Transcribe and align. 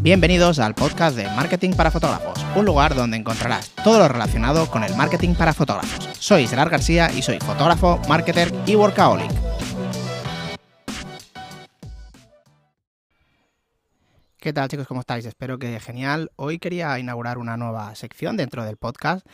Bienvenidos 0.00 0.60
al 0.60 0.76
podcast 0.76 1.16
de 1.16 1.24
Marketing 1.24 1.72
para 1.72 1.90
Fotógrafos, 1.90 2.38
un 2.54 2.64
lugar 2.64 2.94
donde 2.94 3.16
encontrarás 3.16 3.70
todo 3.82 3.98
lo 3.98 4.06
relacionado 4.06 4.70
con 4.70 4.84
el 4.84 4.94
marketing 4.94 5.34
para 5.34 5.52
fotógrafos. 5.52 6.08
Soy 6.20 6.46
Gerard 6.46 6.70
García 6.70 7.10
y 7.12 7.20
soy 7.20 7.40
fotógrafo, 7.40 8.00
marketer 8.08 8.52
y 8.64 8.76
workaholic. 8.76 9.28
¿Qué 14.38 14.52
tal 14.52 14.68
chicos? 14.68 14.86
¿Cómo 14.86 15.00
estáis? 15.00 15.26
Espero 15.26 15.58
que 15.58 15.80
genial. 15.80 16.30
Hoy 16.36 16.60
quería 16.60 16.96
inaugurar 17.00 17.38
una 17.38 17.56
nueva 17.56 17.92
sección 17.96 18.36
dentro 18.36 18.64
del 18.64 18.76
podcast 18.76 19.26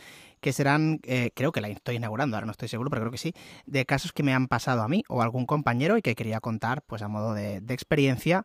que 0.44 0.52
serán, 0.52 1.00
eh, 1.04 1.30
creo 1.34 1.52
que 1.52 1.62
la 1.62 1.68
estoy 1.68 1.96
inaugurando, 1.96 2.36
ahora 2.36 2.44
no 2.44 2.52
estoy 2.52 2.68
seguro, 2.68 2.90
pero 2.90 3.00
creo 3.00 3.12
que 3.12 3.16
sí, 3.16 3.32
de 3.64 3.86
casos 3.86 4.12
que 4.12 4.22
me 4.22 4.34
han 4.34 4.46
pasado 4.46 4.82
a 4.82 4.88
mí 4.88 5.02
o 5.08 5.22
a 5.22 5.24
algún 5.24 5.46
compañero 5.46 5.96
y 5.96 6.02
que 6.02 6.14
quería 6.14 6.38
contar 6.40 6.82
pues 6.82 7.00
a 7.00 7.08
modo 7.08 7.32
de, 7.32 7.62
experiencia 7.70 8.44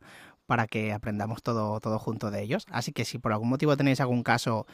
para 0.49 0.65
que 0.65 0.91
aprendamos 0.91 1.43
todo, 1.43 1.79
todo 1.79 1.99
junto 1.99 2.31
de 2.31 2.41
ellos. 2.41 2.65
Así 2.71 2.91
que 2.91 3.05
si 3.05 3.19
por 3.19 3.31
algún 3.31 3.49
motivo 3.49 3.77
tenéis 3.77 4.01
algún 4.01 4.23
caso 4.23 4.65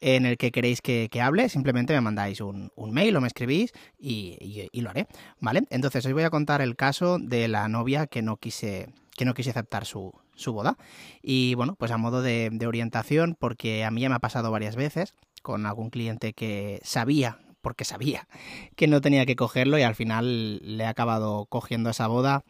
en 0.00 0.26
el 0.26 0.36
que 0.36 0.50
queréis 0.50 0.82
que, 0.82 1.08
hable, 1.22 1.48
simplemente 1.48 1.92
me 1.92 2.00
mandáis 2.00 2.40
un, 2.40 2.72
mail 2.90 3.14
o 3.16 3.20
me 3.20 3.28
escribís 3.28 3.72
y, 3.96 4.68
lo 4.72 4.90
haré, 4.90 5.06
¿vale? 5.38 5.62
Entonces 5.70 6.04
hoy 6.04 6.14
voy 6.14 6.24
a 6.24 6.30
contar 6.30 6.62
el 6.62 6.74
caso 6.74 7.18
de 7.20 7.46
la 7.46 7.68
novia 7.68 8.08
que 8.08 8.22
no 8.22 8.38
quise, 8.38 8.88
que 9.16 9.24
no 9.24 9.34
quise 9.34 9.50
aceptar 9.50 9.84
su, 9.84 10.12
su 10.34 10.52
boda. 10.52 10.76
Y 11.22 11.54
bueno, 11.54 11.76
pues 11.76 11.92
a 11.92 11.96
modo 11.96 12.22
de, 12.22 12.50
de 12.50 12.66
orientación, 12.66 13.36
porque 13.38 13.84
a 13.84 13.92
mí 13.92 14.00
ya 14.00 14.08
me 14.08 14.16
ha 14.16 14.20
pasado 14.20 14.50
varias 14.50 14.74
veces, 14.74 15.14
con 15.42 15.64
algún 15.64 15.90
cliente 15.90 16.32
que 16.32 16.80
sabía, 16.82 17.38
porque 17.62 17.84
sabía 17.84 18.26
que 18.74 18.88
no 18.88 19.00
tenía 19.00 19.26
que 19.26 19.36
cogerlo 19.36 19.78
y 19.78 19.82
al 19.82 19.94
final 19.94 20.58
le 20.76 20.86
ha 20.86 20.88
acabado 20.88 21.46
cogiendo 21.46 21.90
esa 21.90 22.08
boda 22.08 22.42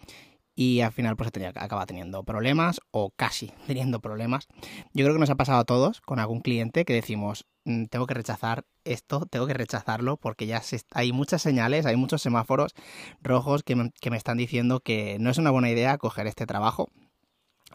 y 0.61 0.83
al 0.83 0.93
final 0.93 1.17
pues 1.17 1.33
tenía, 1.33 1.55
acaba 1.57 1.87
teniendo 1.87 2.23
problemas 2.23 2.83
o 2.91 3.13
casi 3.17 3.51
teniendo 3.67 4.01
problemas. 4.01 4.47
Yo 4.93 5.07
creo 5.07 5.15
que 5.15 5.21
nos 5.21 5.31
ha 5.31 5.37
pasado 5.37 5.59
a 5.59 5.65
todos 5.65 6.03
con 6.03 6.19
algún 6.19 6.43
cliente 6.43 6.85
que 6.85 6.93
decimos, 6.93 7.47
mm, 7.65 7.87
tengo 7.87 8.07
que 8.07 8.13
rechazar 8.13 8.67
esto, 8.85 9.25
tengo 9.25 9.47
que 9.47 9.55
rechazarlo 9.55 10.19
porque 10.19 10.47
ya 10.47 10.61
hay 10.91 11.13
muchas 11.13 11.41
señales, 11.41 11.87
hay 11.87 11.97
muchos 11.97 12.21
semáforos 12.21 12.75
rojos 13.23 13.63
que 13.63 13.75
me, 13.75 13.91
que 14.03 14.11
me 14.11 14.19
están 14.19 14.37
diciendo 14.37 14.81
que 14.81 15.17
no 15.19 15.31
es 15.31 15.39
una 15.39 15.51
buena 15.51 15.71
idea 15.71 15.97
coger 15.97 16.27
este 16.27 16.45
trabajo. 16.45 16.91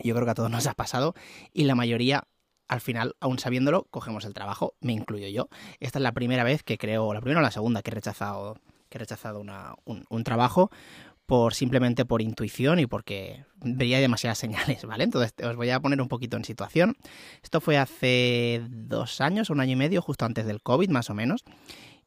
Yo 0.03 0.13
creo 0.13 0.25
que 0.25 0.31
a 0.31 0.35
todos 0.35 0.51
nos 0.51 0.67
ha 0.67 0.75
pasado 0.75 1.15
y 1.53 1.63
la 1.63 1.73
mayoría 1.73 2.27
al 2.67 2.81
final, 2.81 3.15
aún 3.19 3.39
sabiéndolo, 3.39 3.87
cogemos 3.89 4.25
el 4.25 4.35
trabajo, 4.35 4.75
me 4.79 4.93
incluyo 4.93 5.27
yo. 5.27 5.49
Esta 5.79 5.97
es 5.97 6.03
la 6.03 6.11
primera 6.11 6.43
vez 6.43 6.61
que 6.61 6.77
creo, 6.77 7.15
la 7.15 7.21
primera 7.21 7.39
o 7.39 7.43
la 7.43 7.51
segunda 7.51 7.81
que 7.81 7.89
he 7.89 7.95
rechazado, 7.95 8.59
que 8.89 8.97
he 8.97 8.99
rechazado 8.99 9.39
un, 9.39 10.23
trabajo 10.23 10.69
por 11.25 11.53
simplemente 11.53 12.05
por 12.05 12.21
intuición 12.21 12.79
y 12.79 12.85
porque 12.85 13.45
veía 13.61 13.99
demasiadas 13.99 14.37
señales, 14.37 14.85
¿vale? 14.85 15.03
Entonces 15.03 15.33
os 15.43 15.55
voy 15.55 15.69
a 15.69 15.79
poner 15.79 16.01
un 16.01 16.07
poquito 16.07 16.37
en 16.37 16.45
situación. 16.45 16.95
Esto 17.41 17.61
fue 17.61 17.77
hace 17.77 18.63
dos 18.69 19.21
años, 19.21 19.49
un 19.49 19.59
año 19.59 19.73
y 19.73 19.77
medio, 19.77 20.01
justo 20.01 20.25
antes 20.25 20.45
del 20.45 20.61
COVID, 20.61 20.89
más 20.89 21.09
o 21.09 21.13
menos. 21.13 21.43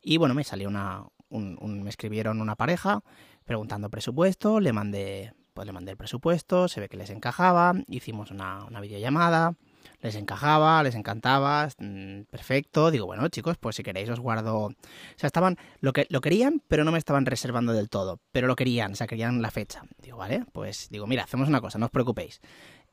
Y 0.02 0.16
bueno, 0.16 0.34
me 0.34 0.44
salió 0.44 0.68
una, 0.68 1.04
me 1.30 1.90
escribieron 1.90 2.40
una 2.40 2.56
pareja 2.56 3.02
preguntando 3.44 3.90
presupuesto, 3.90 4.60
le 4.60 4.72
mandé, 4.72 5.32
pues 5.54 5.66
le 5.66 5.72
mandé 5.72 5.92
el 5.92 5.96
presupuesto, 5.96 6.68
se 6.68 6.80
ve 6.80 6.88
que 6.88 6.96
les 6.96 7.10
encajaba, 7.10 7.74
hicimos 7.88 8.30
una, 8.30 8.64
una 8.64 8.80
videollamada 8.80 9.54
les 10.00 10.14
encajaba, 10.14 10.82
les 10.82 10.94
encantaba, 10.94 11.68
mm, 11.78 12.22
perfecto. 12.30 12.90
Digo, 12.90 13.06
bueno, 13.06 13.28
chicos, 13.28 13.56
pues 13.58 13.76
si 13.76 13.82
queréis 13.82 14.08
os 14.10 14.20
guardo. 14.20 14.56
O 14.66 14.74
sea, 15.16 15.26
estaban. 15.26 15.56
Lo, 15.80 15.92
que, 15.92 16.06
lo 16.10 16.20
querían, 16.20 16.62
pero 16.68 16.84
no 16.84 16.92
me 16.92 16.98
estaban 16.98 17.26
reservando 17.26 17.72
del 17.72 17.88
todo. 17.88 18.20
Pero 18.32 18.46
lo 18.46 18.56
querían, 18.56 18.92
o 18.92 18.94
sea, 18.94 19.06
querían 19.06 19.42
la 19.42 19.50
fecha. 19.50 19.82
Digo, 20.02 20.18
vale, 20.18 20.44
pues 20.52 20.88
digo, 20.90 21.06
mira, 21.06 21.24
hacemos 21.24 21.48
una 21.48 21.60
cosa, 21.60 21.78
no 21.78 21.86
os 21.86 21.92
preocupéis. 21.92 22.40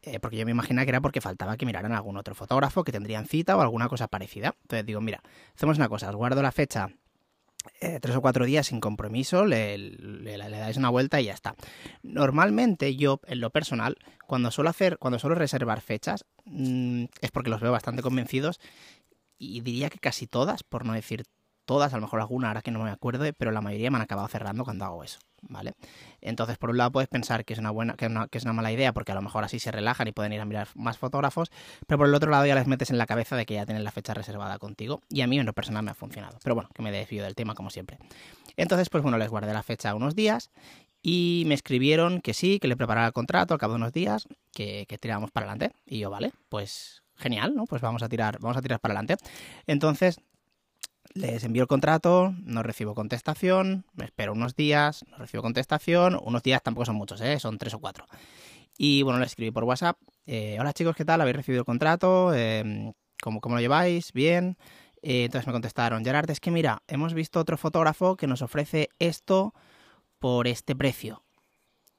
Eh, 0.01 0.19
porque 0.19 0.37
yo 0.37 0.45
me 0.45 0.51
imaginaba 0.51 0.85
que 0.85 0.89
era 0.89 1.01
porque 1.01 1.21
faltaba 1.21 1.57
que 1.57 1.65
miraran 1.65 1.91
a 1.91 1.97
algún 1.97 2.17
otro 2.17 2.35
fotógrafo 2.35 2.83
que 2.83 2.91
tendrían 2.91 3.25
cita 3.25 3.57
o 3.57 3.61
alguna 3.61 3.89
cosa 3.89 4.07
parecida. 4.07 4.55
Entonces 4.63 4.85
digo, 4.85 5.01
mira, 5.01 5.21
hacemos 5.55 5.77
una 5.77 5.89
cosa, 5.89 6.09
os 6.09 6.15
guardo 6.15 6.41
la 6.41 6.51
fecha 6.51 6.89
eh, 7.81 7.99
tres 8.01 8.15
o 8.15 8.21
cuatro 8.21 8.45
días 8.45 8.67
sin 8.67 8.79
compromiso, 8.79 9.45
le, 9.45 9.77
le, 9.77 10.37
dais 10.37 10.77
una 10.77 10.89
vuelta 10.89 11.21
y 11.21 11.25
ya 11.25 11.33
está. 11.33 11.55
Normalmente 12.03 12.95
yo, 12.95 13.19
en 13.27 13.39
lo 13.39 13.49
personal, 13.49 13.97
cuando 14.25 14.51
suelo 14.51 14.69
hacer, 14.69 14.97
cuando 14.97 15.19
suelo 15.19 15.35
reservar 15.35 15.81
fechas, 15.81 16.25
mm, 16.45 17.05
es 17.21 17.31
porque 17.31 17.49
los 17.49 17.61
veo 17.61 17.71
bastante 17.71 18.01
convencidos 18.01 18.59
y 19.37 19.61
diría 19.61 19.89
que 19.89 19.99
casi 19.99 20.27
todas, 20.27 20.63
por 20.63 20.85
no 20.85 20.93
decir 20.93 21.25
todas, 21.65 21.93
a 21.93 21.97
lo 21.97 22.01
mejor 22.01 22.19
alguna 22.19 22.47
ahora 22.49 22.61
que 22.61 22.71
no 22.71 22.79
me 22.83 22.89
acuerdo, 22.89 23.25
pero 23.37 23.51
la 23.51 23.61
mayoría 23.61 23.91
me 23.91 23.97
han 23.97 24.03
acabado 24.03 24.27
cerrando 24.27 24.63
cuando 24.63 24.85
hago 24.85 25.03
eso, 25.03 25.19
¿vale? 25.41 25.73
Entonces, 26.21 26.57
por 26.57 26.69
un 26.69 26.77
lado 26.77 26.91
puedes 26.91 27.09
pensar 27.09 27.43
que 27.43 27.53
es 27.53 27.59
una 27.59 27.71
buena, 27.71 27.95
que, 27.95 28.07
que 28.29 28.37
es 28.37 28.43
una 28.43 28.53
mala 28.53 28.71
idea, 28.71 28.93
porque 28.93 29.11
a 29.11 29.15
lo 29.15 29.21
mejor 29.21 29.43
así 29.43 29.59
se 29.59 29.71
relajan 29.71 30.07
y 30.07 30.11
pueden 30.11 30.33
ir 30.33 30.41
a 30.41 30.45
mirar 30.45 30.67
más 30.75 30.97
fotógrafos, 30.97 31.51
pero 31.87 31.97
por 31.97 32.07
el 32.07 32.13
otro 32.13 32.31
lado 32.31 32.45
ya 32.45 32.55
les 32.55 32.67
metes 32.67 32.89
en 32.89 32.97
la 32.97 33.05
cabeza 33.05 33.35
de 33.35 33.45
que 33.45 33.55
ya 33.55 33.65
tienen 33.65 33.83
la 33.83 33.91
fecha 33.91 34.13
reservada 34.13 34.59
contigo, 34.59 35.01
y 35.09 35.21
a 35.21 35.27
mí 35.27 35.39
en 35.39 35.45
lo 35.45 35.53
personal 35.53 35.83
me 35.83 35.91
ha 35.91 35.95
funcionado. 35.95 36.37
Pero 36.43 36.55
bueno, 36.55 36.69
que 36.73 36.81
me 36.81 36.91
desvío 36.91 37.23
del 37.23 37.35
tema 37.35 37.55
como 37.55 37.69
siempre. 37.69 37.97
Entonces, 38.57 38.89
pues 38.89 39.03
bueno, 39.03 39.17
les 39.17 39.29
guardé 39.29 39.53
la 39.53 39.63
fecha 39.63 39.93
unos 39.95 40.15
días 40.15 40.51
y 41.01 41.43
me 41.45 41.53
escribieron 41.53 42.21
que 42.21 42.33
sí, 42.33 42.59
que 42.59 42.67
le 42.67 42.75
preparara 42.77 43.07
el 43.07 43.13
contrato 43.13 43.53
al 43.53 43.59
cabo 43.59 43.73
de 43.73 43.77
unos 43.77 43.93
días, 43.93 44.27
que, 44.53 44.85
que 44.87 44.97
tirábamos 44.97 45.31
para 45.31 45.45
adelante. 45.45 45.75
Y 45.85 45.99
yo, 45.99 46.09
vale, 46.09 46.31
pues 46.49 47.03
genial, 47.15 47.55
¿no? 47.55 47.65
Pues 47.65 47.81
vamos 47.81 48.03
a 48.03 48.09
tirar, 48.09 48.39
vamos 48.39 48.57
a 48.57 48.61
tirar 48.61 48.79
para 48.79 48.93
adelante. 48.93 49.17
Entonces, 49.67 50.19
les 51.13 51.43
envío 51.43 51.63
el 51.63 51.67
contrato, 51.67 52.33
no 52.43 52.63
recibo 52.63 52.95
contestación, 52.95 53.85
me 53.93 54.05
espero 54.05 54.33
unos 54.33 54.55
días, 54.55 55.05
no 55.11 55.17
recibo 55.17 55.43
contestación, 55.43 56.19
unos 56.21 56.43
días 56.43 56.61
tampoco 56.63 56.85
son 56.85 56.95
muchos, 56.95 57.21
¿eh? 57.21 57.39
son 57.39 57.57
tres 57.57 57.73
o 57.73 57.79
cuatro. 57.79 58.05
Y 58.77 59.03
bueno, 59.03 59.19
le 59.19 59.25
escribí 59.25 59.51
por 59.51 59.63
WhatsApp, 59.63 59.97
eh, 60.25 60.57
hola 60.59 60.73
chicos, 60.73 60.95
¿qué 60.95 61.05
tal? 61.05 61.21
¿Habéis 61.21 61.37
recibido 61.37 61.61
el 61.61 61.65
contrato? 61.65 62.33
Eh, 62.33 62.93
¿cómo, 63.21 63.39
lo 63.43 63.59
lleváis? 63.59 64.11
¿Bien? 64.11 64.57
Eh, 65.01 65.25
entonces 65.25 65.47
me 65.47 65.53
contestaron, 65.53 66.03
Gerard, 66.03 66.29
es 66.29 66.39
que 66.39 66.51
mira, 66.51 66.81
hemos 66.87 67.13
visto 67.13 67.39
otro 67.39 67.57
fotógrafo 67.57 68.17
que 68.17 68.27
nos 68.27 68.41
ofrece 68.41 68.89
esto 68.99 69.53
por 70.19 70.47
este 70.47 70.75
precio. 70.75 71.23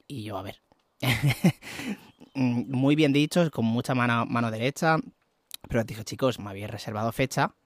Y 0.06 0.24
yo, 0.24 0.36
a 0.36 0.42
ver, 0.42 0.60
muy 2.34 2.96
bien 2.96 3.12
dicho, 3.12 3.50
con 3.50 3.64
mucha 3.64 3.94
mano, 3.94 4.26
mano 4.26 4.50
derecha, 4.50 4.98
pero 5.68 5.84
dije, 5.84 6.04
chicos, 6.04 6.38
me 6.38 6.50
habéis 6.50 6.70
reservado 6.70 7.12
fecha 7.12 7.54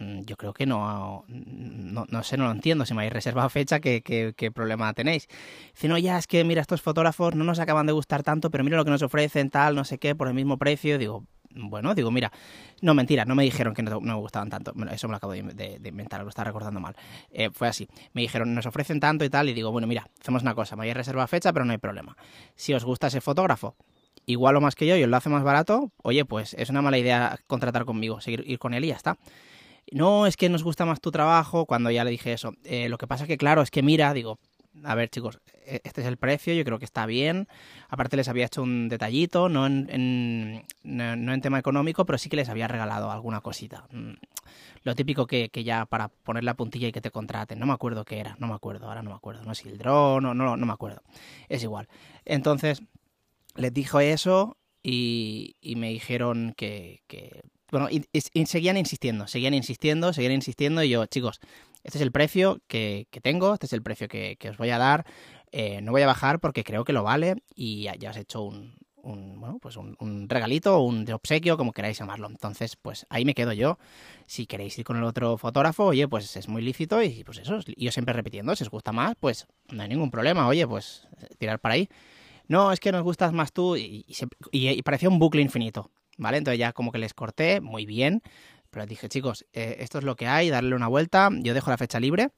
yo 0.00 0.36
creo 0.36 0.54
que 0.54 0.64
no, 0.64 1.24
no, 1.28 2.22
sé, 2.22 2.36
no 2.36 2.44
lo 2.44 2.50
entiendo. 2.52 2.86
Si 2.86 2.94
me 2.94 3.02
habéis 3.02 3.12
reservado 3.12 3.48
fecha, 3.50 3.80
¿qué, 3.80 4.02
qué, 4.02 4.50
problema 4.50 4.92
tenéis? 4.94 5.28
Dice, 5.74 5.88
no, 5.88 5.98
ya 5.98 6.16
es 6.18 6.26
que 6.26 6.42
mira, 6.44 6.62
estos 6.62 6.80
fotógrafos 6.80 7.34
no 7.34 7.44
nos 7.44 7.58
acaban 7.58 7.86
de 7.86 7.92
gustar 7.92 8.22
tanto, 8.22 8.50
pero 8.50 8.64
mira 8.64 8.78
lo 8.78 8.84
que 8.84 8.90
nos 8.90 9.02
ofrecen, 9.02 9.50
tal, 9.50 9.74
no 9.74 9.84
sé 9.84 9.98
qué, 9.98 10.14
por 10.14 10.28
el 10.28 10.34
mismo 10.34 10.56
precio. 10.56 10.96
Digo, 10.96 11.26
bueno, 11.50 11.94
digo, 11.94 12.10
mira, 12.10 12.32
no, 12.80 12.94
mentira, 12.94 13.26
no 13.26 13.34
me 13.34 13.42
dijeron 13.42 13.74
que 13.74 13.82
no, 13.82 14.00
me 14.00 14.14
gustaban 14.14 14.48
tanto. 14.48 14.72
eso 14.90 15.08
me 15.08 15.12
lo 15.12 15.16
acabo 15.18 15.32
de, 15.32 15.80
inventar, 15.84 16.22
lo 16.22 16.28
estaba 16.30 16.46
recordando 16.46 16.80
mal. 16.80 16.96
Eh, 17.30 17.50
fue 17.50 17.68
así. 17.68 17.86
Me 18.14 18.22
dijeron, 18.22 18.54
nos 18.54 18.64
ofrecen 18.64 19.00
tanto 19.00 19.24
y 19.24 19.30
tal, 19.30 19.50
y 19.50 19.52
digo, 19.52 19.70
bueno, 19.70 19.86
mira, 19.86 20.08
hacemos 20.20 20.42
una 20.42 20.54
cosa, 20.54 20.76
me 20.76 20.82
habéis 20.82 20.96
reservado 20.96 21.28
fecha, 21.28 21.52
pero 21.52 21.66
no 21.66 21.72
hay 21.72 21.78
problema. 21.78 22.16
Si 22.54 22.72
os 22.72 22.84
gusta 22.84 23.08
ese 23.08 23.20
fotógrafo, 23.20 23.76
igual 24.24 24.56
o 24.56 24.62
más 24.62 24.74
que 24.74 24.86
yo, 24.86 24.96
y 24.96 25.02
os 25.02 25.10
lo 25.10 25.16
hace 25.18 25.28
más 25.28 25.42
barato, 25.42 25.92
oye, 26.02 26.24
pues 26.24 26.54
es 26.54 26.70
una 26.70 26.80
mala 26.80 26.96
idea 26.96 27.38
contratar 27.46 27.84
conmigo, 27.84 28.22
seguir 28.22 28.44
ir 28.46 28.58
con 28.58 28.72
él 28.72 28.84
y 28.86 28.88
ya 28.88 28.96
está 28.96 29.18
no, 29.92 30.26
es 30.26 30.36
que 30.36 30.48
nos 30.48 30.62
gusta 30.62 30.84
más 30.84 31.00
tu 31.00 31.10
trabajo, 31.10 31.66
cuando 31.66 31.90
ya 31.90 32.04
le 32.04 32.10
dije 32.10 32.32
eso. 32.32 32.54
Eh, 32.64 32.88
lo 32.88 32.98
que 32.98 33.06
pasa 33.06 33.24
es 33.24 33.28
que, 33.28 33.36
claro, 33.36 33.62
es 33.62 33.70
que 33.70 33.82
mira, 33.82 34.12
digo, 34.14 34.38
a 34.84 34.94
ver 34.94 35.10
chicos, 35.10 35.40
e-, 35.66 35.80
este 35.84 36.02
es 36.02 36.06
el 36.06 36.16
precio, 36.16 36.54
yo 36.54 36.64
creo 36.64 36.78
que 36.78 36.84
está 36.84 37.06
bien. 37.06 37.48
Aparte 37.88 38.16
les 38.16 38.28
había 38.28 38.46
hecho 38.46 38.62
un 38.62 38.88
detallito, 38.88 39.48
no 39.48 39.66
en, 39.66 40.64
no 40.82 41.32
en 41.32 41.40
tema 41.40 41.58
económico, 41.58 42.04
pero 42.06 42.18
sí 42.18 42.28
que 42.28 42.36
les 42.36 42.48
había 42.48 42.68
regalado 42.68 43.10
alguna 43.10 43.40
cosita. 43.40 43.86
Mm, 43.92 44.12
lo 44.82 44.94
típico 44.94 45.26
que, 45.26 45.50
ya 45.64 45.86
para 45.86 46.08
poner 46.08 46.44
la 46.44 46.54
puntilla 46.54 46.88
y 46.88 46.92
que 46.92 47.00
te 47.00 47.10
contraten. 47.10 47.58
No 47.58 47.66
me 47.66 47.72
acuerdo 47.72 48.04
qué 48.04 48.18
era, 48.18 48.36
no 48.38 48.46
me 48.46 48.54
acuerdo, 48.54 48.86
ahora 48.86 49.02
no 49.02 49.10
me 49.10 49.16
acuerdo. 49.16 49.42
No 49.44 49.54
sé, 49.54 49.68
el 49.68 49.78
dron, 49.78 50.22
no, 50.22 50.34
no, 50.34 50.56
no 50.56 50.66
me 50.66 50.72
acuerdo. 50.72 51.02
Es 51.48 51.62
igual. 51.62 51.88
Entonces, 52.24 52.82
les 53.56 53.72
dijo 53.72 54.00
eso 54.00 54.56
y, 54.82 55.56
y 55.60 55.76
me 55.76 55.90
dijeron 55.90 56.54
que, 56.56 57.02
que 57.06 57.42
bueno, 57.70 57.88
y, 57.90 58.46
seguían 58.46 58.76
insistiendo, 58.76 59.26
seguían 59.26 59.54
insistiendo, 59.54 60.12
seguían 60.12 60.32
insistiendo. 60.32 60.82
Y 60.82 60.90
yo, 60.90 61.06
chicos, 61.06 61.40
este 61.82 61.98
es 61.98 62.02
el 62.02 62.12
precio 62.12 62.60
que, 62.66 63.06
tengo, 63.22 63.54
este 63.54 63.66
es 63.66 63.72
el 63.72 63.82
precio 63.82 64.08
que, 64.08 64.36
os 64.48 64.56
voy 64.56 64.70
a 64.70 64.78
dar. 64.78 65.06
Eh, 65.52 65.80
no 65.80 65.92
voy 65.92 66.02
a 66.02 66.06
bajar 66.06 66.40
porque 66.40 66.64
creo 66.64 66.84
que 66.84 66.92
lo 66.92 67.02
vale. 67.02 67.36
Y 67.54 67.82
ya, 67.82 68.10
os 68.10 68.16
he 68.16 68.20
hecho 68.20 68.42
un, 68.42 68.74
bueno, 69.02 69.58
pues 69.60 69.76
un, 69.76 70.26
regalito, 70.28 70.80
un 70.80 71.10
obsequio, 71.10 71.56
como 71.56 71.72
queráis 71.72 71.98
llamarlo. 71.98 72.28
Entonces, 72.28 72.76
pues 72.76 73.06
ahí 73.08 73.24
me 73.24 73.34
quedo 73.34 73.52
yo. 73.52 73.78
Si 74.26 74.46
queréis 74.46 74.78
ir 74.78 74.84
con 74.84 74.96
el 74.96 75.04
otro 75.04 75.38
fotógrafo, 75.38 75.84
oye, 75.84 76.08
pues 76.08 76.36
es 76.36 76.48
muy 76.48 76.62
lícito 76.62 77.02
y 77.02 77.24
pues 77.24 77.38
eso, 77.38 77.60
y 77.66 77.84
yo 77.84 77.92
siempre 77.92 78.14
repitiendo, 78.14 78.54
si 78.56 78.64
os 78.64 78.70
gusta 78.70 78.92
más, 78.92 79.14
pues 79.18 79.46
no 79.70 79.82
hay 79.82 79.88
ningún 79.88 80.10
problema, 80.10 80.46
oye, 80.46 80.66
pues 80.66 81.08
tirar 81.38 81.60
para 81.60 81.74
ahí. 81.74 81.88
No, 82.48 82.72
es 82.72 82.80
que 82.80 82.90
nos 82.90 83.02
gustas 83.02 83.32
más 83.32 83.52
tú 83.52 83.76
y, 83.76 84.04
y 84.50 84.82
parecía 84.82 85.08
un 85.08 85.20
bucle 85.20 85.40
infinito. 85.40 85.90
¿Vale? 86.20 86.38
Entonces 86.38 86.58
ya 86.58 86.72
como 86.72 86.92
que 86.92 86.98
les 86.98 87.14
corté, 87.14 87.60
muy 87.60 87.86
bien, 87.86 88.22
pero 88.70 88.86
dije, 88.86 89.08
chicos, 89.08 89.46
eh, 89.52 89.78
esto 89.80 89.98
es 89.98 90.04
lo 90.04 90.14
que 90.14 90.28
hay, 90.28 90.50
darle 90.50 90.76
una 90.76 90.86
vuelta, 90.86 91.30
yo 91.32 91.54
dejo 91.54 91.70
la 91.70 91.76
fecha 91.76 91.98
libre 91.98 92.30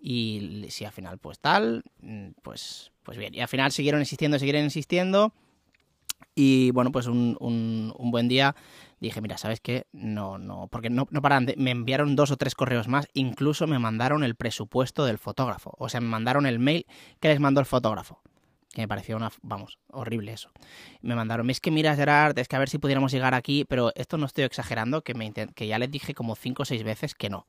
y 0.00 0.66
si 0.68 0.84
al 0.84 0.92
final 0.92 1.18
pues 1.18 1.40
tal, 1.40 1.82
mm, 2.00 2.30
pues, 2.42 2.92
pues 3.02 3.18
bien. 3.18 3.34
Y 3.34 3.40
al 3.40 3.48
final 3.48 3.72
siguieron 3.72 4.00
insistiendo, 4.00 4.38
siguieron 4.38 4.62
insistiendo. 4.62 5.32
Y 6.34 6.70
bueno, 6.70 6.92
pues 6.92 7.06
un, 7.08 7.36
un, 7.40 8.10
buen 8.10 8.28
día 8.28 8.54
dije, 9.00 9.20
mira, 9.20 9.36
¿sabes 9.36 9.60
qué? 9.60 9.86
No, 9.92 10.38
no, 10.38 10.68
porque 10.68 10.88
no, 10.88 11.06
no 11.10 11.20
paran 11.20 11.46
me 11.56 11.72
enviaron 11.72 12.16
dos 12.16 12.30
o 12.30 12.36
tres 12.36 12.54
correos 12.54 12.88
más, 12.88 13.08
incluso 13.12 13.66
me 13.66 13.78
mandaron 13.78 14.24
el 14.24 14.34
presupuesto 14.34 15.04
del 15.04 15.18
fotógrafo, 15.18 15.74
o 15.78 15.88
sea, 15.88 16.00
me 16.00 16.08
mandaron 16.08 16.46
el 16.46 16.58
mail 16.58 16.86
que 17.20 17.28
les 17.28 17.40
mandó 17.40 17.60
el 17.60 17.66
fotógrafo, 17.66 18.22
que 18.72 18.80
me 18.80 18.88
pareció 18.88 19.16
una, 19.16 19.30
vamos, 19.42 19.78
horrible 19.88 20.32
eso. 20.32 20.50
Me 21.00 21.14
mandaron, 21.14 21.48
es 21.50 21.60
que 21.60 21.70
mira, 21.70 21.94
Gerard, 21.94 22.38
es 22.38 22.48
que 22.48 22.56
a 22.56 22.58
ver 22.58 22.68
si 22.68 22.78
pudiéramos 22.78 23.12
llegar 23.12 23.34
aquí, 23.34 23.64
pero 23.64 23.92
esto 23.94 24.18
no 24.18 24.26
estoy 24.26 24.44
exagerando, 24.44 25.02
que, 25.02 25.14
me, 25.14 25.32
que 25.32 25.66
ya 25.66 25.78
les 25.78 25.90
dije 25.90 26.14
como 26.14 26.34
cinco 26.34 26.62
o 26.62 26.66
seis 26.66 26.82
veces 26.82 27.14
que 27.14 27.30
no. 27.30 27.46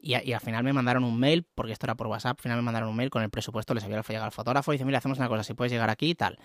Y, 0.00 0.14
y, 0.28 0.32
al 0.32 0.40
final 0.40 0.62
me 0.62 0.72
mandaron 0.72 1.04
un 1.04 1.18
mail, 1.18 1.46
porque 1.54 1.72
esto 1.72 1.86
era 1.86 1.94
por 1.94 2.06
WhatsApp, 2.08 2.38
al 2.38 2.42
final 2.42 2.58
me 2.58 2.62
mandaron 2.62 2.88
un 2.88 2.96
mail 2.96 3.10
con 3.10 3.22
el 3.22 3.30
presupuesto, 3.30 3.74
les 3.74 3.84
había 3.84 4.02
llegado 4.02 4.26
al 4.26 4.32
fotógrafo 4.32 4.72
y 4.72 4.76
dice, 4.76 4.84
mira, 4.84 4.98
hacemos 4.98 5.18
una 5.18 5.28
cosa, 5.28 5.42
si 5.42 5.54
puedes 5.54 5.72
llegar 5.72 5.90
aquí 5.90 6.10
y 6.10 6.14
tal. 6.14 6.38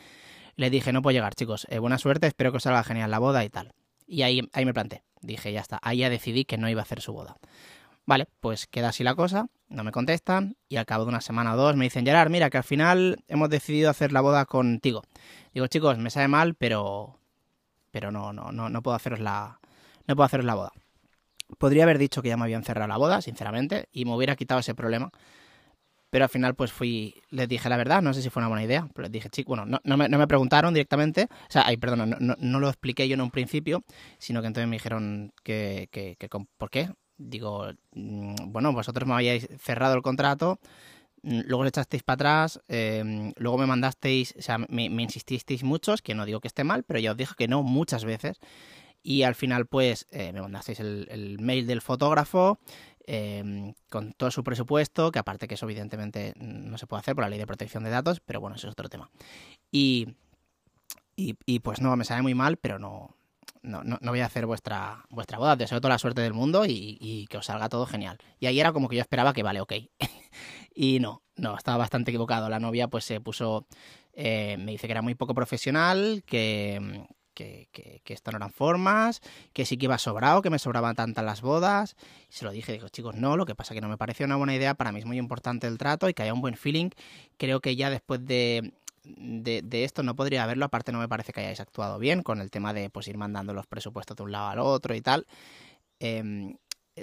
Le 0.55 0.69
dije, 0.69 0.93
no 0.93 1.01
puedo 1.01 1.13
llegar, 1.13 1.35
chicos, 1.35 1.67
eh, 1.69 1.79
buena 1.79 1.97
suerte, 1.97 2.27
espero 2.27 2.51
que 2.51 2.57
os 2.57 2.63
salga 2.63 2.83
genial 2.83 3.11
la 3.11 3.19
boda 3.19 3.43
y 3.43 3.49
tal. 3.49 3.73
Y 4.07 4.23
ahí, 4.23 4.41
ahí 4.53 4.65
me 4.65 4.73
planté. 4.73 5.03
Dije, 5.21 5.53
ya 5.53 5.61
está. 5.61 5.79
Ahí 5.81 5.99
ya 5.99 6.09
decidí 6.09 6.45
que 6.45 6.57
no 6.57 6.69
iba 6.69 6.81
a 6.81 6.83
hacer 6.83 7.01
su 7.01 7.13
boda. 7.13 7.37
Vale, 8.05 8.27
pues 8.39 8.67
queda 8.67 8.89
así 8.89 9.03
la 9.03 9.15
cosa, 9.15 9.47
no 9.69 9.83
me 9.83 9.91
contestan 9.91 10.57
y 10.67 10.77
al 10.77 10.85
cabo 10.85 11.05
de 11.05 11.09
una 11.09 11.21
semana 11.21 11.53
o 11.53 11.57
dos 11.57 11.75
me 11.75 11.85
dicen, 11.85 12.05
Gerard, 12.05 12.29
mira 12.29 12.49
que 12.49 12.57
al 12.57 12.63
final 12.63 13.23
hemos 13.27 13.49
decidido 13.49 13.89
hacer 13.89 14.11
la 14.11 14.21
boda 14.21 14.45
contigo. 14.45 15.03
Digo, 15.53 15.67
chicos, 15.67 15.97
me 15.97 16.09
sabe 16.09 16.27
mal, 16.27 16.55
pero 16.55 17.17
pero 17.91 18.11
no 18.11 18.33
no 18.33 18.51
no 18.51 18.69
no 18.69 18.81
puedo 18.81 18.95
haceros 18.95 19.19
la 19.19 19.59
no 20.07 20.15
puedo 20.15 20.25
haceros 20.25 20.45
la 20.45 20.55
boda. 20.55 20.71
Podría 21.57 21.83
haber 21.83 21.97
dicho 21.97 22.21
que 22.21 22.29
ya 22.29 22.37
me 22.37 22.43
habían 22.43 22.63
cerrado 22.63 22.87
la 22.87 22.97
boda, 22.97 23.21
sinceramente, 23.21 23.87
y 23.91 24.05
me 24.05 24.15
hubiera 24.15 24.35
quitado 24.35 24.61
ese 24.61 24.73
problema. 24.73 25.11
Pero 26.09 26.25
al 26.25 26.29
final, 26.29 26.55
pues 26.55 26.73
fui, 26.73 27.15
les 27.29 27.47
dije 27.47 27.69
la 27.69 27.77
verdad, 27.77 28.01
no 28.01 28.13
sé 28.13 28.21
si 28.21 28.29
fue 28.29 28.41
una 28.41 28.49
buena 28.49 28.63
idea, 28.63 28.87
pero 28.93 29.03
les 29.03 29.11
dije, 29.13 29.29
chico, 29.29 29.49
bueno, 29.49 29.65
no, 29.65 29.79
no, 29.85 29.95
me, 29.97 30.09
no 30.09 30.17
me, 30.17 30.27
preguntaron 30.27 30.73
directamente, 30.73 31.29
o 31.31 31.51
sea, 31.51 31.63
ay, 31.65 31.77
perdón, 31.77 32.09
no, 32.09 32.17
no, 32.19 32.35
no, 32.37 32.59
lo 32.59 32.67
expliqué 32.67 33.07
yo 33.07 33.13
en 33.13 33.21
un 33.21 33.31
principio, 33.31 33.83
sino 34.17 34.41
que 34.41 34.47
entonces 34.47 34.67
me 34.67 34.75
dijeron 34.75 35.31
que, 35.43 35.87
que, 35.89 36.17
que 36.19 36.27
¿por 36.29 36.69
qué? 36.69 36.89
Digo, 37.29 37.67
mm, 37.93 38.35
bueno, 38.47 38.73
vosotros 38.73 39.07
me 39.07 39.13
habíais 39.13 39.47
cerrado 39.59 39.95
el 39.95 40.01
contrato, 40.01 40.59
mm, 41.23 41.41
luego 41.45 41.63
le 41.63 41.69
echasteis 41.69 42.03
para 42.03 42.15
atrás, 42.15 42.61
eh, 42.67 43.33
luego 43.37 43.57
me 43.57 43.67
mandasteis, 43.67 44.35
o 44.37 44.41
sea, 44.41 44.57
me, 44.57 44.89
me, 44.89 45.03
insististeis 45.03 45.63
muchos, 45.63 46.01
que 46.01 46.15
no 46.15 46.25
digo 46.25 46.39
que 46.41 46.47
esté 46.47 46.63
mal, 46.63 46.83
pero 46.83 46.99
ya 46.99 47.11
os 47.11 47.17
dije 47.17 47.35
que 47.37 47.47
no 47.47 47.63
muchas 47.63 48.05
veces, 48.05 48.39
y 49.03 49.23
al 49.23 49.35
final, 49.35 49.65
pues, 49.65 50.07
eh, 50.11 50.31
me 50.33 50.41
mandasteis 50.41 50.79
el, 50.79 51.37
mail 51.39 51.65
del 51.67 51.81
fotógrafo, 51.81 52.59
eh, 53.07 53.73
con 53.89 54.13
todo 54.13 54.29
su 54.31 54.43
presupuesto, 54.43 55.11
que 55.11 55.19
aparte 55.19 55.47
que 55.47 55.55
eso 55.55 55.65
evidentemente 55.65 56.33
no 56.37 56.77
se 56.77 56.87
puede 56.87 57.01
hacer 57.01 57.15
por 57.15 57.23
la 57.23 57.29
ley 57.29 57.39
de 57.39 57.47
protección 57.47 57.83
de 57.83 57.89
datos, 57.89 58.19
pero 58.19 58.39
bueno, 58.39 58.55
eso 58.55 58.67
es 58.67 58.73
otro 58.73 58.89
tema. 58.89 59.09
Y, 59.71 60.15
y, 61.15 61.35
y 61.45 61.59
pues 61.59 61.81
no, 61.81 61.95
me 61.95 62.05
sale 62.05 62.21
muy 62.21 62.35
mal, 62.35 62.57
pero 62.57 62.77
no, 62.77 63.15
no, 63.63 63.83
no, 63.83 63.97
no, 64.01 64.11
voy 64.11 64.21
a 64.21 64.25
hacer 64.25 64.45
vuestra, 64.45 65.05
vuestra 65.09 65.37
boda, 65.37 65.55
deseo 65.55 65.79
toda 65.79 65.93
la 65.93 65.99
suerte 65.99 66.21
del 66.21 66.33
mundo 66.33 66.65
y, 66.65 66.97
y, 66.99 67.27
que 67.27 67.37
os 67.37 67.45
salga 67.45 67.69
todo 67.69 67.85
genial. 67.85 68.17
Y 68.39 68.47
ahí 68.47 68.59
era 68.59 68.73
como 68.73 68.89
que 68.89 68.95
yo 68.95 69.01
esperaba 69.01 69.33
que 69.33 69.43
vale, 69.43 69.61
ok. 69.61 69.73
y 70.75 70.99
no, 70.99 71.23
no, 71.35 71.57
estaba 71.57 71.77
bastante 71.77 72.11
equivocado. 72.11 72.49
La 72.49 72.59
novia 72.59 72.87
pues 72.87 73.05
se 73.05 73.21
puso, 73.21 73.67
eh, 74.13 74.57
me 74.59 74.71
dice 74.71 74.87
que 74.87 74.93
era 74.93 75.01
muy 75.01 75.15
poco 75.15 75.33
profesional, 75.33 76.23
que, 76.25 77.05
que, 77.33 77.69
que, 78.03 78.13
esto 78.13 78.31
no 78.31 78.37
eran 78.37 78.51
formas, 78.51 79.21
que 79.53 79.65
sí 79.65 79.77
que 79.77 79.85
iba 79.85 79.97
sobrado, 79.97 80.41
que 80.41 80.49
me 80.49 80.59
sobraban 80.59 80.95
tantas 80.95 81.23
las 81.23 81.41
bodas. 81.41 81.95
Y 82.29 82.33
se 82.33 82.45
lo 82.45 82.51
dije, 82.51 82.73
digo, 82.73 82.89
chicos, 82.89 83.15
no, 83.15 83.37
lo 83.37 83.45
que 83.45 83.55
pasa 83.55 83.73
que 83.73 83.81
no 83.81 83.89
me 83.89 83.97
pareció 83.97 84.25
una 84.25 84.35
buena 84.35 84.55
idea, 84.55 84.75
para 84.75 84.91
mí 84.91 84.99
es 84.99 85.05
muy 85.05 85.17
importante 85.17 85.67
el 85.67 85.77
trato 85.77 86.09
y 86.09 86.13
que 86.13 86.23
haya 86.23 86.33
un 86.33 86.41
buen 86.41 86.55
feeling. 86.55 86.89
Creo 87.37 87.59
que 87.59 87.75
ya 87.75 87.89
después 87.89 88.25
de, 88.25 88.73
de, 89.03 89.61
de, 89.63 89.83
esto 89.83 90.03
no 90.03 90.15
podría 90.15 90.43
haberlo, 90.43 90.65
aparte 90.65 90.91
no 90.91 90.99
me 90.99 91.07
parece 91.07 91.33
que 91.33 91.41
hayáis 91.41 91.59
actuado 91.59 91.99
bien 91.99 92.23
con 92.23 92.39
el 92.41 92.51
tema 92.51 92.73
de 92.73 92.89
pues 92.89 93.07
ir 93.07 93.17
mandando 93.17 93.53
los 93.53 93.67
presupuestos 93.67 94.17
de 94.17 94.23
un 94.23 94.31
lado 94.31 94.49
al 94.49 94.59
otro 94.59 94.95
y 94.95 95.01
tal. 95.01 95.27
Eh, 95.99 96.55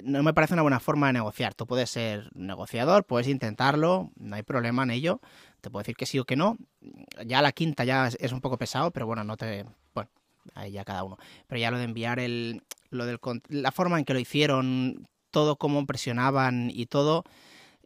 no 0.03 0.23
me 0.23 0.33
parece 0.33 0.53
una 0.53 0.61
buena 0.61 0.79
forma 0.79 1.07
de 1.07 1.13
negociar. 1.13 1.53
Tú 1.53 1.65
puedes 1.65 1.89
ser 1.89 2.29
negociador, 2.35 3.05
puedes 3.05 3.27
intentarlo, 3.27 4.11
no 4.17 4.35
hay 4.35 4.43
problema 4.43 4.83
en 4.83 4.91
ello. 4.91 5.19
Te 5.61 5.69
puedo 5.69 5.81
decir 5.81 5.95
que 5.95 6.05
sí 6.05 6.19
o 6.19 6.25
que 6.25 6.35
no. 6.35 6.57
Ya 7.25 7.41
la 7.41 7.51
quinta 7.51 7.83
ya 7.83 8.07
es, 8.07 8.17
es 8.19 8.31
un 8.31 8.41
poco 8.41 8.57
pesado, 8.57 8.91
pero 8.91 9.05
bueno, 9.05 9.23
no 9.23 9.35
te. 9.37 9.65
Bueno, 9.93 10.09
ahí 10.53 10.71
ya 10.71 10.85
cada 10.85 11.03
uno. 11.03 11.17
Pero 11.47 11.59
ya 11.59 11.71
lo 11.71 11.77
de 11.77 11.85
enviar 11.85 12.19
el. 12.19 12.63
Lo 12.91 13.05
del, 13.05 13.19
la 13.49 13.71
forma 13.71 13.99
en 13.99 14.05
que 14.05 14.13
lo 14.13 14.19
hicieron, 14.19 15.07
todo 15.31 15.57
cómo 15.57 15.85
presionaban 15.85 16.71
y 16.73 16.85
todo. 16.85 17.23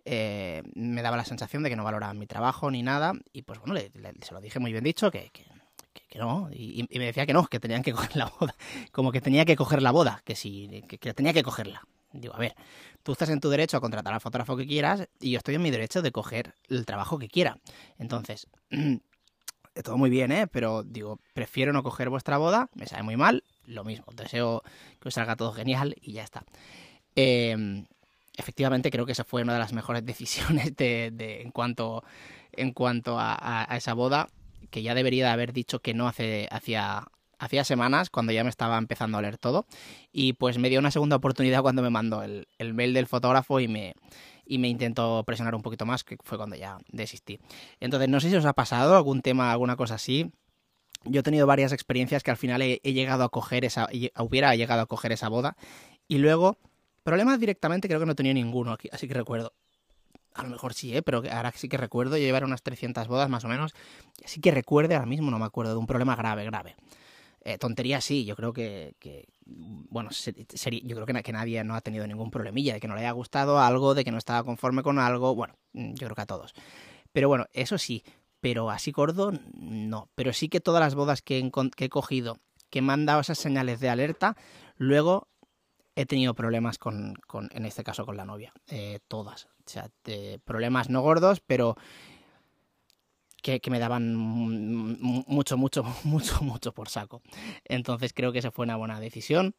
Eh, 0.06 0.64
me 0.76 1.02
daba 1.02 1.16
la 1.16 1.26
sensación 1.26 1.64
de 1.64 1.70
que 1.70 1.76
no 1.76 1.84
valoraban 1.84 2.20
mi 2.20 2.28
trabajo 2.28 2.70
ni 2.70 2.84
nada. 2.84 3.14
Y 3.32 3.44
pues 3.44 3.60
bueno, 3.60 3.74
le, 3.74 3.92
se 4.22 4.34
lo 4.34 4.42
dije 4.42 4.60
muy 4.60 4.72
bien 4.72 4.84
dicho, 4.84 5.12
que, 5.12 5.30
que, 5.32 5.46
que 6.10 6.20
no. 6.20 6.50
Y, 6.52 6.88
me 6.92 7.06
decía 7.06 7.26
que 7.26 7.34
no, 7.34 7.48
que 7.48 7.60
tenían 7.60 7.84
que 7.84 7.94
coger 7.94 8.16
la 8.16 8.26
boda. 8.40 8.56
Como 8.92 9.12
que 9.12 9.22
tenía 9.22 9.46
que 9.46 9.56
coger 9.56 9.82
la 9.82 9.92
boda, 9.92 10.22
que 10.26 10.36
sí, 10.36 10.84
que, 10.88 11.14
tenía 11.14 11.34
que 11.34 11.44
cogerla. 11.44 11.88
Digo, 12.12 12.36
a 12.36 12.40
ver, 12.40 12.56
tú 13.02 13.14
estás 13.14 13.30
en 13.30 13.40
tu 13.40 13.50
derecho 13.50 13.78
a 13.78 13.82
contratar 13.82 14.14
al 14.14 14.22
fotógrafo 14.22 14.56
que 14.56 14.68
quieras 14.68 15.08
y 15.20 15.32
yo 15.32 15.38
estoy 15.40 15.56
en 15.56 15.64
mi 15.64 15.72
derecho 15.72 16.04
de 16.04 16.12
coger 16.12 16.54
el 16.70 16.86
trabajo 16.86 17.18
que 17.18 17.28
quiera. 17.28 17.58
Entonces, 17.98 18.48
todo 19.84 19.98
muy 19.98 20.12
bien, 20.12 20.32
¿eh? 20.32 20.46
Pero 20.46 20.84
digo, 20.84 21.20
prefiero 21.34 21.74
no 21.74 21.82
coger 21.82 22.10
vuestra 22.10 22.38
boda, 22.38 22.70
me 22.76 22.86
sabe 22.86 23.02
muy 23.02 23.18
mal, 23.18 23.44
lo 23.66 23.84
mismo, 23.84 24.06
deseo 24.14 24.62
que 25.00 25.08
os 25.08 25.16
salga 25.16 25.36
todo 25.36 25.54
genial 25.54 25.96
y 26.00 26.14
ya 26.14 26.24
está. 26.24 26.46
Eh, 27.16 27.84
efectivamente, 28.38 28.92
creo 28.92 29.06
que 29.06 29.12
esa 29.12 29.24
fue 29.24 29.44
una 29.44 29.54
de 29.54 29.60
las 29.60 29.74
mejores 29.74 30.06
decisiones 30.06 30.76
de, 30.76 31.42
en 31.42 31.52
cuanto, 31.52 32.04
en 32.52 32.72
cuanto 32.74 33.18
a, 33.20 33.68
esa 33.76 33.94
boda, 33.94 34.30
que 34.70 34.82
ya 34.82 34.96
debería 34.96 35.26
de 35.26 35.32
haber 35.32 35.54
dicho 35.54 35.80
que 35.80 35.94
no 35.94 36.08
hace, 36.08 36.48
hacía 36.52 37.64
semanas 37.64 38.10
cuando 38.10 38.32
ya 38.32 38.44
me 38.44 38.50
estaba 38.50 38.78
empezando 38.78 39.18
a 39.18 39.22
leer 39.22 39.38
todo 39.38 39.68
y 40.12 40.34
pues 40.34 40.58
me 40.58 40.70
dio 40.70 40.80
una 40.80 40.90
segunda 40.90 41.18
oportunidad 41.18 41.62
cuando 41.62 41.82
me 41.82 41.90
mandó 41.90 42.24
el, 42.24 42.48
el 42.58 42.74
mail 42.74 42.94
del 42.94 43.06
fotógrafo 43.06 43.60
y 43.60 43.68
me, 43.68 43.94
y 44.46 44.58
me 44.58 44.68
intentó 44.68 45.24
presionar 45.26 45.56
un 45.56 45.62
poquito 45.62 45.86
más, 45.86 46.04
que 46.04 46.18
fue 46.24 46.38
cuando 46.38 46.56
ya 46.56 46.78
desistí. 46.90 47.40
Entonces, 47.80 48.10
no 48.10 48.20
sé 48.20 48.30
si 48.30 48.36
os 48.36 48.46
ha 48.46 48.54
pasado 48.54 48.96
algún 48.96 49.22
tema, 49.22 49.52
alguna 49.52 49.76
cosa 49.76 49.96
así. 49.96 50.32
Yo 51.06 51.20
he 51.20 51.24
tenido 51.24 51.48
varias 51.48 51.72
experiencias 51.72 52.24
que 52.24 52.32
al 52.32 52.38
final 52.38 52.62
he, 52.62 52.80
he 52.84 52.94
llegado 52.94 53.24
a 53.24 53.30
coger 53.30 53.66
esa, 53.66 53.90
hubiera 54.20 54.56
llegado 54.56 54.82
a 54.82 54.86
coger 54.86 55.12
esa 55.12 55.28
boda 55.28 55.58
y 56.08 56.18
luego, 56.18 56.58
problemas 57.04 57.40
directamente 57.40 57.88
creo 57.88 58.00
que 58.00 58.06
no 58.06 58.16
tenía 58.16 58.34
ninguno 58.34 58.72
aquí, 58.72 58.90
así 58.92 59.08
que 59.08 59.14
recuerdo. 59.14 59.54
A 60.34 60.44
lo 60.44 60.50
mejor 60.50 60.74
sí, 60.74 60.96
¿eh? 60.98 61.04
pero 61.04 61.22
ahora 61.32 61.52
sí 61.56 61.70
que 61.70 61.78
recuerdo, 61.78 62.18
yo 62.18 62.24
llevar 62.24 62.44
unas 62.44 62.64
300 62.64 63.08
bodas 63.08 63.30
más 63.30 63.46
o 63.46 63.48
menos, 63.48 63.74
así 64.26 64.42
que 64.42 64.50
recuerde, 64.50 64.96
ahora 64.96 65.06
mismo 65.06 65.30
no 65.30 65.38
me 65.38 65.46
acuerdo 65.46 65.74
de 65.74 65.78
un 65.78 65.86
problema 65.86 66.16
grave, 66.16 66.44
grave. 66.46 66.76
Eh, 67.46 67.58
tontería 67.58 68.00
sí, 68.00 68.24
yo 68.24 68.36
creo 68.36 68.54
que, 68.54 68.96
bueno, 69.46 70.12
sería, 70.12 70.80
yo 70.84 70.96
creo 70.96 71.06
que, 71.06 71.22
que, 71.22 71.34
nadie 71.34 71.64
no 71.64 71.76
ha 71.76 71.82
tenido 71.82 72.08
ningún 72.08 72.32
problemilla, 72.32 72.74
de 72.74 72.80
que 72.80 72.88
no 72.88 72.96
le 72.96 73.02
haya 73.02 73.12
gustado 73.12 73.60
algo, 73.60 73.94
de 73.94 74.06
que 74.06 74.12
no 74.12 74.18
estaba 74.18 74.44
conforme 74.44 74.82
con 74.82 74.98
algo, 74.98 75.36
bueno, 75.36 75.56
mm, 75.74 75.94
yo 75.96 76.08
creo 76.08 76.16
que 76.16 76.22
a 76.22 76.26
todos. 76.26 76.54
Pero 77.12 77.28
bueno, 77.28 77.46
eso 77.52 77.78
sí, 77.78 78.04
pero 78.40 78.72
así 78.72 78.92
gordo, 78.92 79.34
no. 79.54 80.10
Pero 80.16 80.34
sí 80.34 80.50
que 80.50 80.62
todas 80.62 80.80
las 80.80 80.96
bodas 80.96 81.22
que 81.22 81.38
he, 81.38 81.52
que 81.76 81.86
he 81.86 81.90
cogido, 81.90 82.40
que 82.70 82.82
me 82.82 82.94
han 82.94 83.06
dado 83.06 83.22
esas 83.22 83.38
señales 83.38 83.80
de 83.82 83.90
alerta, 83.90 84.36
luego 84.78 85.28
he 85.96 86.06
tenido 86.06 86.34
problemas 86.34 86.78
con, 86.78 87.16
con 87.28 87.50
en 87.54 87.66
este 87.66 87.84
caso 87.84 88.06
con 88.06 88.18
la 88.18 88.26
novia, 88.26 88.54
eh, 88.68 89.00
todas. 89.08 89.46
O 89.46 89.70
sea, 89.70 89.90
problemas 90.44 90.90
no 90.90 91.02
gordos, 91.02 91.40
pero 91.40 91.76
que, 93.42 93.60
que, 93.60 93.70
me 93.70 93.80
daban 93.80 94.16
mucho, 94.16 95.58
mucho, 95.58 95.84
mucho, 96.04 96.44
mucho 96.44 96.74
por 96.74 96.90
saco. 96.90 97.22
Entonces 97.66 98.14
creo 98.14 98.32
que 98.32 98.40
esa 98.40 98.52
fue 98.52 98.64
una 98.64 98.76
buena 98.76 99.00
decisión. 99.00 99.56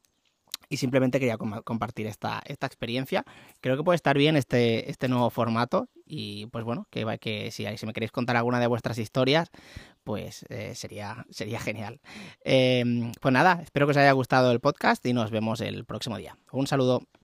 Y 0.68 0.76
simplemente 0.76 1.20
quería 1.20 1.36
compartir 1.36 2.06
esta, 2.06 2.42
esta 2.46 2.66
experiencia. 2.66 3.24
Creo 3.60 3.76
que 3.76 3.82
puede 3.82 3.96
estar 3.96 4.16
bien 4.16 4.36
este, 4.36 4.90
este 4.90 5.08
nuevo 5.08 5.30
formato. 5.30 5.88
Y 6.06 6.46
pues 6.46 6.64
bueno, 6.64 6.86
que, 6.90 7.50
si, 7.50 7.64
me 7.86 7.92
queréis 7.92 8.12
contar 8.12 8.36
alguna 8.36 8.60
de 8.60 8.66
vuestras 8.66 8.98
historias, 8.98 9.50
pues 10.02 10.44
eh, 10.50 10.74
sería, 10.74 11.24
sería 11.30 11.60
genial. 11.60 12.00
Eh, 12.44 13.10
pues 13.20 13.32
nada, 13.32 13.60
espero 13.62 13.86
que 13.86 13.92
os 13.92 13.96
haya 13.96 14.12
gustado 14.12 14.52
el 14.52 14.60
podcast 14.60 15.04
y 15.06 15.12
nos 15.12 15.30
vemos 15.30 15.60
el 15.60 15.84
próximo 15.84 16.18
día. 16.18 16.36
Un 16.52 16.66
saludo. 16.66 17.06